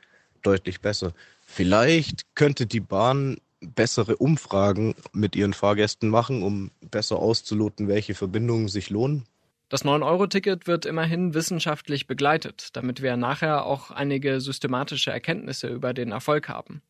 [0.42, 1.12] deutlich besser.
[1.44, 8.68] Vielleicht könnte die Bahn bessere Umfragen mit ihren Fahrgästen machen, um besser auszuloten, welche Verbindungen
[8.68, 9.24] sich lohnen.
[9.68, 16.12] Das 9-Euro-Ticket wird immerhin wissenschaftlich begleitet, damit wir nachher auch einige systematische Erkenntnisse über den
[16.12, 16.82] Erfolg haben.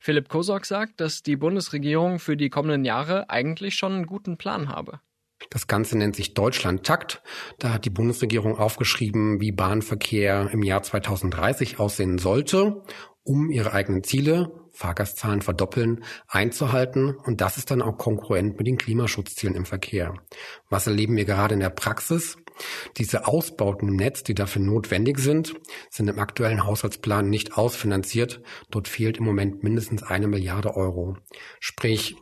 [0.00, 4.68] Philipp Kosok sagt, dass die Bundesregierung für die kommenden Jahre eigentlich schon einen guten Plan
[4.68, 5.00] habe.
[5.50, 7.22] Das Ganze nennt sich Deutschland-Takt.
[7.58, 12.82] Da hat die Bundesregierung aufgeschrieben, wie Bahnverkehr im Jahr 2030 aussehen sollte,
[13.22, 17.16] um ihre eigenen Ziele, Fahrgastzahlen verdoppeln, einzuhalten.
[17.16, 20.14] Und das ist dann auch konkurrent mit den Klimaschutzzielen im Verkehr.
[20.70, 22.36] Was erleben wir gerade in der Praxis?
[22.96, 25.54] Diese Ausbauten im Netz, die dafür notwendig sind,
[25.90, 28.40] sind im aktuellen Haushaltsplan nicht ausfinanziert.
[28.70, 31.16] Dort fehlt im Moment mindestens eine Milliarde Euro.
[31.58, 32.14] Sprich,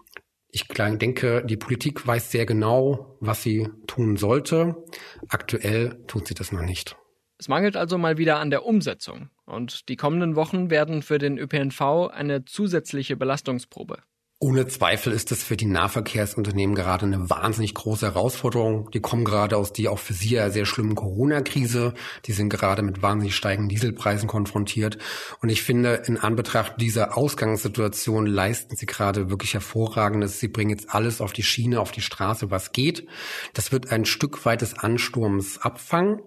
[0.50, 4.82] ich denke, die Politik weiß sehr genau, was sie tun sollte.
[5.28, 6.96] Aktuell tut sie das noch nicht.
[7.38, 9.28] Es mangelt also mal wieder an der Umsetzung.
[9.44, 13.98] Und die kommenden Wochen werden für den ÖPNV eine zusätzliche Belastungsprobe.
[14.46, 18.88] Ohne Zweifel ist es für die Nahverkehrsunternehmen gerade eine wahnsinnig große Herausforderung.
[18.92, 21.94] Die kommen gerade aus die auch für sie ja sehr schlimmen Corona-Krise.
[22.26, 24.98] Die sind gerade mit wahnsinnig steigenden Dieselpreisen konfrontiert.
[25.42, 30.38] Und ich finde, in Anbetracht dieser Ausgangssituation leisten sie gerade wirklich hervorragendes.
[30.38, 33.04] Sie bringen jetzt alles auf die Schiene, auf die Straße, was geht.
[33.52, 36.22] Das wird ein Stück weit des Ansturms abfangen.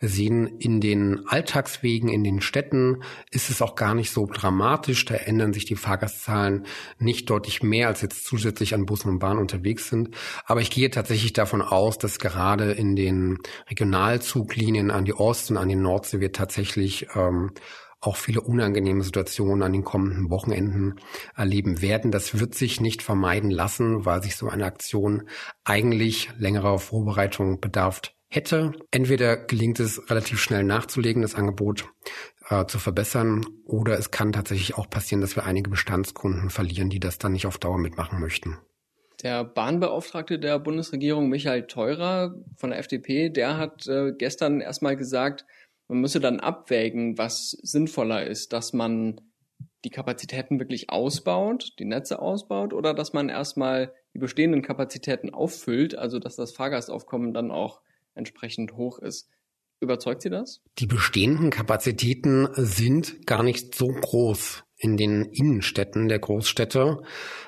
[0.00, 5.04] Wir sehen in den Alltagswegen, in den Städten ist es auch gar nicht so dramatisch.
[5.04, 6.64] Da ändern sich die Fahrgastzahlen
[6.98, 10.10] nicht deutlich deutlich mehr als jetzt zusätzlich an Bussen und Bahnen unterwegs sind.
[10.46, 15.56] Aber ich gehe tatsächlich davon aus, dass gerade in den Regionalzuglinien an die Ost- und
[15.56, 17.52] an die Nordsee wir tatsächlich ähm,
[18.00, 20.94] auch viele unangenehme Situationen an den kommenden Wochenenden
[21.34, 22.12] erleben werden.
[22.12, 25.28] Das wird sich nicht vermeiden lassen, weil sich so eine Aktion
[25.64, 28.72] eigentlich längerer Vorbereitung bedarf hätte.
[28.92, 31.86] Entweder gelingt es relativ schnell nachzulegen, das Angebot
[32.50, 37.00] äh, zu verbessern, oder es kann tatsächlich auch passieren, dass wir einige Bestandskunden verlieren, die
[37.00, 38.58] das dann nicht auf Dauer mitmachen möchten.
[39.22, 45.44] Der Bahnbeauftragte der Bundesregierung, Michael Theurer von der FDP, der hat äh, gestern erstmal gesagt,
[45.88, 49.20] man müsse dann abwägen, was sinnvoller ist, dass man
[49.84, 55.96] die Kapazitäten wirklich ausbaut, die Netze ausbaut, oder dass man erstmal die bestehenden Kapazitäten auffüllt,
[55.96, 57.80] also dass das Fahrgastaufkommen dann auch
[58.14, 59.28] entsprechend hoch ist.
[59.80, 60.60] Überzeugt Sie das?
[60.78, 64.64] Die bestehenden Kapazitäten sind gar nicht so groß.
[64.78, 67.02] In den Innenstädten der Großstädte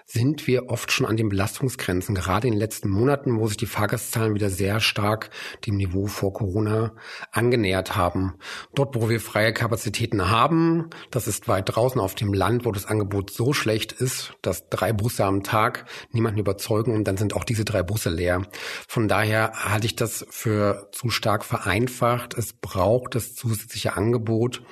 [0.05, 3.67] sind wir oft schon an den Belastungsgrenzen, gerade in den letzten Monaten, wo sich die
[3.67, 5.31] Fahrgastzahlen wieder sehr stark
[5.65, 6.93] dem Niveau vor Corona
[7.31, 8.35] angenähert haben.
[8.75, 12.87] Dort, wo wir freie Kapazitäten haben, das ist weit draußen auf dem Land, wo das
[12.87, 17.45] Angebot so schlecht ist, dass drei Busse am Tag niemanden überzeugen und dann sind auch
[17.45, 18.43] diese drei Busse leer.
[18.89, 22.35] Von daher halte ich das für zu stark vereinfacht.
[22.37, 24.63] Es braucht das zusätzliche Angebot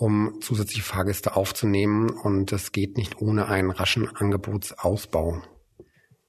[0.00, 2.10] um zusätzliche Fahrgäste aufzunehmen.
[2.10, 5.42] Und das geht nicht ohne einen raschen Angebotsausbau.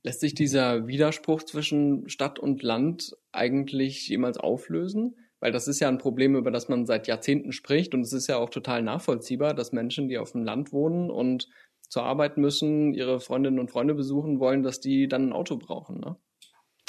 [0.03, 5.15] Lässt sich dieser Widerspruch zwischen Stadt und Land eigentlich jemals auflösen?
[5.39, 7.93] Weil das ist ja ein Problem, über das man seit Jahrzehnten spricht.
[7.93, 11.47] Und es ist ja auch total nachvollziehbar, dass Menschen, die auf dem Land wohnen und
[11.87, 15.99] zur Arbeit müssen, ihre Freundinnen und Freunde besuchen wollen, dass die dann ein Auto brauchen.
[15.99, 16.17] Ne?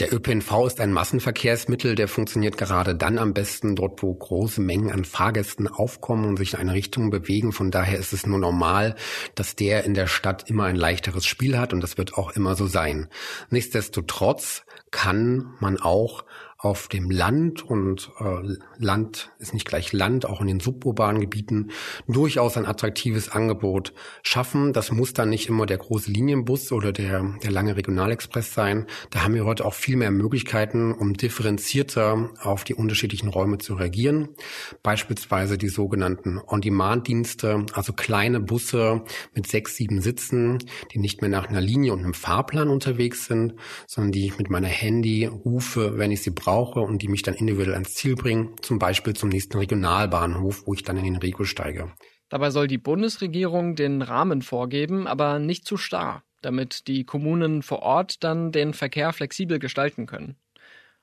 [0.02, 4.90] Der ÖPNV ist ein Massenverkehrsmittel, der funktioniert gerade dann am besten dort, wo große Mengen
[4.90, 7.52] an Fahrgästen aufkommen und sich in eine Richtung bewegen.
[7.52, 8.96] Von daher ist es nur normal,
[9.36, 12.56] dass der in der Stadt immer ein leichteres Spiel hat und das wird auch immer
[12.56, 13.06] so sein.
[13.50, 16.24] Nichtsdestotrotz kann man auch
[16.62, 21.72] auf dem Land und äh, Land ist nicht gleich Land, auch in den suburbanen Gebieten
[22.06, 24.72] durchaus ein attraktives Angebot schaffen.
[24.72, 28.86] Das muss dann nicht immer der große Linienbus oder der, der lange Regionalexpress sein.
[29.10, 33.74] Da haben wir heute auch viel mehr Möglichkeiten, um differenzierter auf die unterschiedlichen Räume zu
[33.74, 34.28] reagieren.
[34.84, 39.02] Beispielsweise die sogenannten On-Demand-Dienste, also kleine Busse
[39.34, 40.58] mit sechs, sieben Sitzen,
[40.92, 43.54] die nicht mehr nach einer Linie und einem Fahrplan unterwegs sind,
[43.88, 47.22] sondern die ich mit meiner Handy rufe, wenn ich sie brauche brauche und die mich
[47.22, 51.16] dann individuell ans Ziel bringen, zum Beispiel zum nächsten Regionalbahnhof, wo ich dann in den
[51.16, 51.90] Rego steige.
[52.28, 57.80] Dabei soll die Bundesregierung den Rahmen vorgeben, aber nicht zu starr, damit die Kommunen vor
[57.80, 60.36] Ort dann den Verkehr flexibel gestalten können.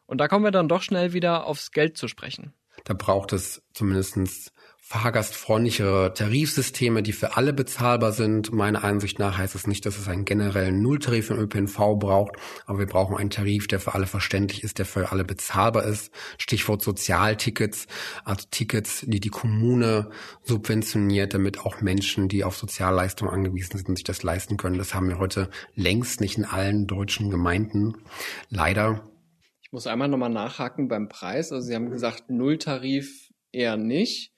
[0.05, 2.53] Und da kommen wir dann doch schnell wieder aufs Geld zu sprechen.
[2.83, 4.51] Da braucht es zumindest
[4.89, 8.51] fahrgastfreundlichere Tarifsysteme, die für alle bezahlbar sind.
[8.51, 12.79] Meiner Ansicht nach heißt es nicht, dass es einen generellen Nulltarif im ÖPNV braucht, aber
[12.79, 16.11] wir brauchen einen Tarif, der für alle verständlich ist, der für alle bezahlbar ist.
[16.39, 17.85] Stichwort Sozialtickets,
[18.23, 20.09] also Tickets, die die Kommune
[20.41, 24.79] subventioniert, damit auch Menschen, die auf Sozialleistungen angewiesen sind, sich das leisten können.
[24.79, 27.93] Das haben wir heute längst nicht in allen deutschen Gemeinden.
[28.49, 29.03] Leider.
[29.69, 31.51] Ich muss einmal nochmal nachhaken beim Preis.
[31.51, 34.33] Also Sie haben gesagt, Nulltarif eher nicht.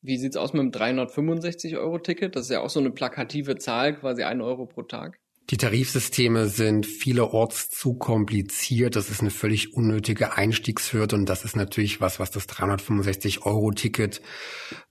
[0.00, 2.34] Wie sieht's aus mit dem 365-Euro-Ticket?
[2.34, 5.18] Das ist ja auch so eine plakative Zahl, quasi ein Euro pro Tag.
[5.50, 8.96] Die Tarifsysteme sind vielerorts zu kompliziert.
[8.96, 14.22] Das ist eine völlig unnötige Einstiegshürde und das ist natürlich was, was das 365-Euro-Ticket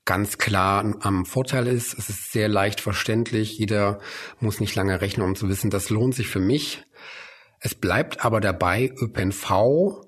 [0.06, 1.98] ganz klar am Vorteil ist.
[1.98, 3.58] Es ist sehr leicht verständlich.
[3.58, 4.00] Jeder
[4.40, 6.84] muss nicht lange rechnen, um zu wissen, das lohnt sich für mich.
[7.60, 10.06] Es bleibt aber dabei, ÖPNV,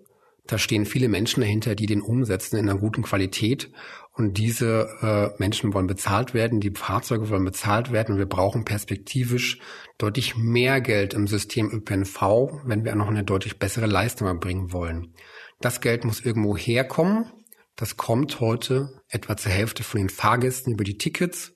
[0.48, 3.72] da stehen viele Menschen dahinter, die den umsetzen in einer guten Qualität.
[4.14, 8.66] Und diese äh, Menschen wollen bezahlt werden, die Fahrzeuge wollen bezahlt werden und wir brauchen
[8.66, 9.60] perspektivisch
[9.98, 12.22] deutlich mehr Geld im System ÖPNV,
[12.66, 15.14] wenn wir noch eine deutlich bessere Leistung erbringen wollen.
[15.62, 17.32] Das Geld muss irgendwo herkommen.
[17.78, 21.56] Das kommt heute etwa zur Hälfte von den Fahrgästen über die Tickets.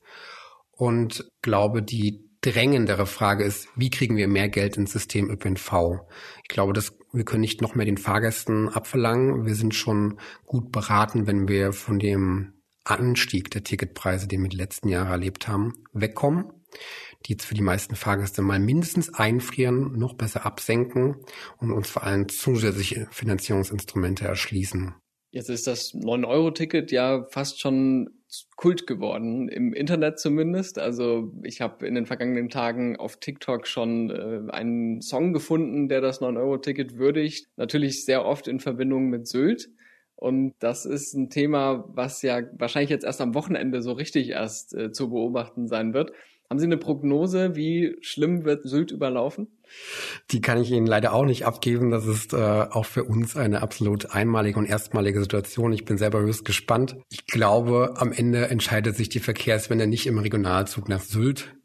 [0.71, 6.01] Und glaube, die drängendere Frage ist, wie kriegen wir mehr Geld ins System ÖPNV?
[6.43, 9.45] Ich glaube, dass wir können nicht noch mehr den Fahrgästen abverlangen.
[9.45, 12.53] Wir sind schon gut beraten, wenn wir von dem
[12.83, 16.51] Anstieg der Ticketpreise, den wir die letzten Jahre erlebt haben, wegkommen
[17.25, 21.15] die jetzt für die meisten Fahrgäste mal mindestens einfrieren, noch besser absenken
[21.57, 24.93] und uns vor allem zusätzliche Finanzierungsinstrumente erschließen.
[25.31, 28.09] Jetzt ist das 9-Euro-Ticket ja fast schon
[28.55, 30.79] Kult geworden, im Internet zumindest.
[30.79, 36.01] Also ich habe in den vergangenen Tagen auf TikTok schon äh, einen Song gefunden, der
[36.01, 37.47] das 9-Euro-Ticket würdigt.
[37.57, 39.69] Natürlich sehr oft in Verbindung mit Sylt.
[40.15, 44.73] Und das ist ein Thema, was ja wahrscheinlich jetzt erst am Wochenende so richtig erst
[44.73, 46.11] äh, zu beobachten sein wird.
[46.49, 49.47] Haben Sie eine Prognose, wie schlimm wird Sylt überlaufen?
[50.29, 51.89] Die kann ich Ihnen leider auch nicht abgeben.
[51.89, 55.73] Das ist äh, auch für uns eine absolut einmalige und erstmalige Situation.
[55.73, 56.97] Ich bin selber höchst gespannt.
[57.09, 61.55] Ich glaube, am Ende entscheidet sich die Verkehrswende nicht im Regionalzug nach Sylt,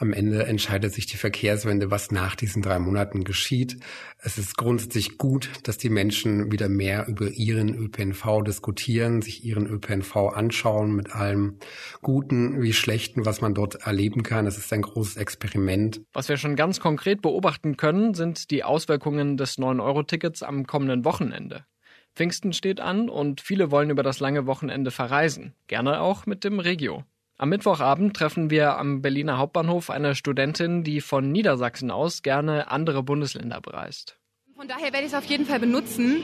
[0.00, 3.76] am Ende entscheidet sich die Verkehrswende, was nach diesen drei Monaten geschieht.
[4.18, 9.66] Es ist grundsätzlich gut, dass die Menschen wieder mehr über ihren ÖPNV diskutieren, sich ihren
[9.66, 11.58] ÖPNV anschauen mit allem
[12.00, 14.46] Guten wie Schlechten, was man dort erleben kann.
[14.46, 16.00] Es ist ein großes Experiment.
[16.14, 21.66] Was wir schon ganz konkret beobachten können, sind die Auswirkungen des 9-Euro-Tickets am kommenden Wochenende.
[22.14, 25.52] Pfingsten steht an und viele wollen über das lange Wochenende verreisen.
[25.66, 27.04] Gerne auch mit dem Regio.
[27.40, 33.02] Am Mittwochabend treffen wir am Berliner Hauptbahnhof eine Studentin, die von Niedersachsen aus gerne andere
[33.02, 34.18] Bundesländer bereist.
[34.54, 36.20] Von daher werde ich es auf jeden Fall benutzen,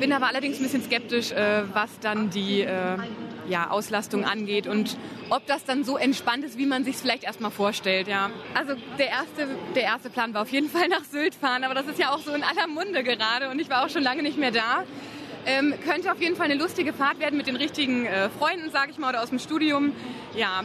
[0.00, 2.96] bin aber allerdings ein bisschen skeptisch, äh, was dann die äh,
[3.48, 4.96] ja, Auslastung angeht und
[5.30, 8.28] ob das dann so entspannt ist, wie man sich es vielleicht erstmal vorstellt, ja.
[8.54, 11.86] Also der erste, der erste Plan war auf jeden Fall nach Sylt fahren, aber das
[11.86, 14.38] ist ja auch so in aller Munde gerade und ich war auch schon lange nicht
[14.38, 14.82] mehr da.
[15.46, 18.90] Ähm, könnte auf jeden Fall eine lustige Fahrt werden mit den richtigen äh, Freunden, sage
[18.90, 19.92] ich mal, oder aus dem Studium.
[20.38, 20.62] Ja,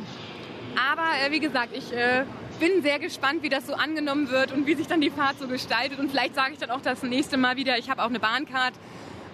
[0.91, 2.25] aber äh, wie gesagt, ich äh,
[2.59, 5.47] bin sehr gespannt, wie das so angenommen wird und wie sich dann die Fahrt so
[5.47, 5.97] gestaltet.
[5.97, 8.73] Und vielleicht sage ich dann auch das nächste Mal wieder, ich habe auch eine Bahncard.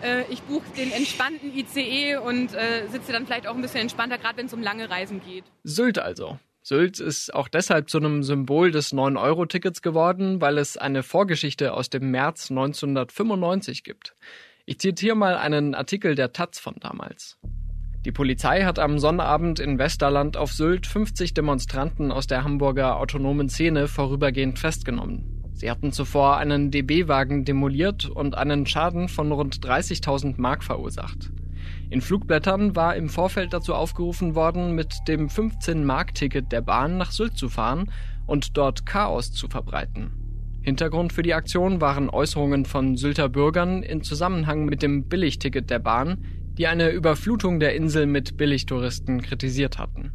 [0.02, 4.18] Äh, ich buche den entspannten ICE und äh, sitze dann vielleicht auch ein bisschen entspannter,
[4.18, 5.44] gerade wenn es um lange Reisen geht.
[5.64, 6.40] Sylt also.
[6.62, 11.90] Sylt ist auch deshalb zu einem Symbol des 9-Euro-Tickets geworden, weil es eine Vorgeschichte aus
[11.90, 14.16] dem März 1995 gibt.
[14.66, 17.38] Ich zitiere mal einen Artikel der Taz von damals.
[18.06, 23.50] Die Polizei hat am Sonnabend in Westerland auf Sylt 50 Demonstranten aus der Hamburger autonomen
[23.50, 25.52] Szene vorübergehend festgenommen.
[25.54, 31.32] Sie hatten zuvor einen DB-Wagen demoliert und einen Schaden von rund 30.000 Mark verursacht.
[31.90, 37.38] In Flugblättern war im Vorfeld dazu aufgerufen worden, mit dem 15-Mark-Ticket der Bahn nach Sylt
[37.38, 37.92] zu fahren
[38.26, 40.14] und dort Chaos zu verbreiten.
[40.62, 45.80] Hintergrund für die Aktion waren Äußerungen von Sylter Bürgern in Zusammenhang mit dem Billigticket der
[45.80, 46.24] Bahn,
[46.60, 50.12] die eine Überflutung der Insel mit Billigtouristen kritisiert hatten.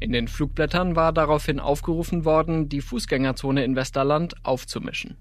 [0.00, 5.16] In den Flugblättern war daraufhin aufgerufen worden, die Fußgängerzone in Westerland aufzumischen.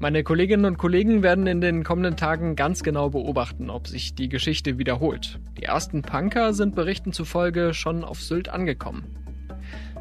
[0.00, 4.28] Meine Kolleginnen und Kollegen werden in den kommenden Tagen ganz genau beobachten, ob sich die
[4.28, 5.38] Geschichte wiederholt.
[5.56, 9.16] Die ersten Punker sind Berichten zufolge schon auf Sylt angekommen.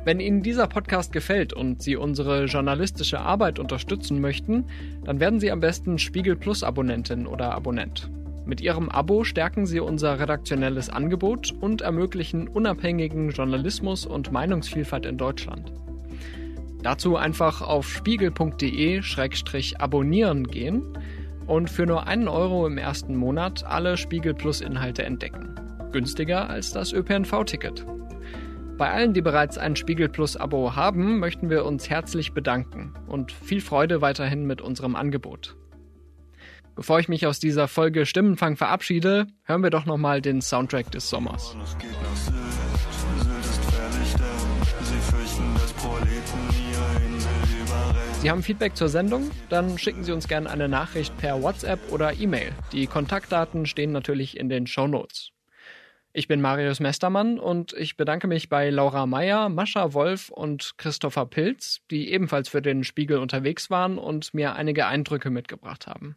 [0.05, 4.65] Wenn Ihnen dieser Podcast gefällt und Sie unsere journalistische Arbeit unterstützen möchten,
[5.03, 8.09] dann werden Sie am besten Spiegel Plus Abonnentin oder Abonnent.
[8.49, 15.19] Mit Ihrem Abo stärken Sie unser redaktionelles Angebot und ermöglichen unabhängigen Journalismus und Meinungsvielfalt in
[15.19, 15.71] Deutschland.
[16.81, 20.97] Dazu einfach auf spiegel.de-abonnieren gehen
[21.45, 25.53] und für nur einen Euro im ersten Monat alle Spiegel Plus Inhalte entdecken.
[25.91, 27.85] Günstiger als das ÖPNV-Ticket.
[28.79, 33.31] Bei allen, die bereits ein Spiegel Plus Abo haben, möchten wir uns herzlich bedanken und
[33.31, 35.55] viel Freude weiterhin mit unserem Angebot.
[36.79, 41.09] Bevor ich mich aus dieser Folge Stimmenfang verabschiede, hören wir doch nochmal den Soundtrack des
[41.09, 41.53] Sommers.
[48.21, 49.29] Sie haben Feedback zur Sendung?
[49.49, 52.53] Dann schicken Sie uns gerne eine Nachricht per WhatsApp oder E-Mail.
[52.71, 55.31] Die Kontaktdaten stehen natürlich in den Show Notes.
[56.13, 61.25] Ich bin Marius Mestermann und ich bedanke mich bei Laura Meyer, Mascha Wolf und Christopher
[61.25, 66.15] Pilz, die ebenfalls für den Spiegel unterwegs waren und mir einige Eindrücke mitgebracht haben.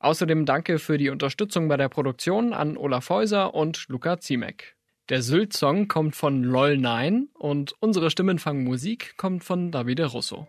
[0.00, 4.76] Außerdem danke für die Unterstützung bei der Produktion an Olaf Häuser und Luca Ziemek.
[5.08, 10.48] Der Sylt-Song kommt von LOL9 und unsere Stimmenfangmusik kommt von Davide Russo.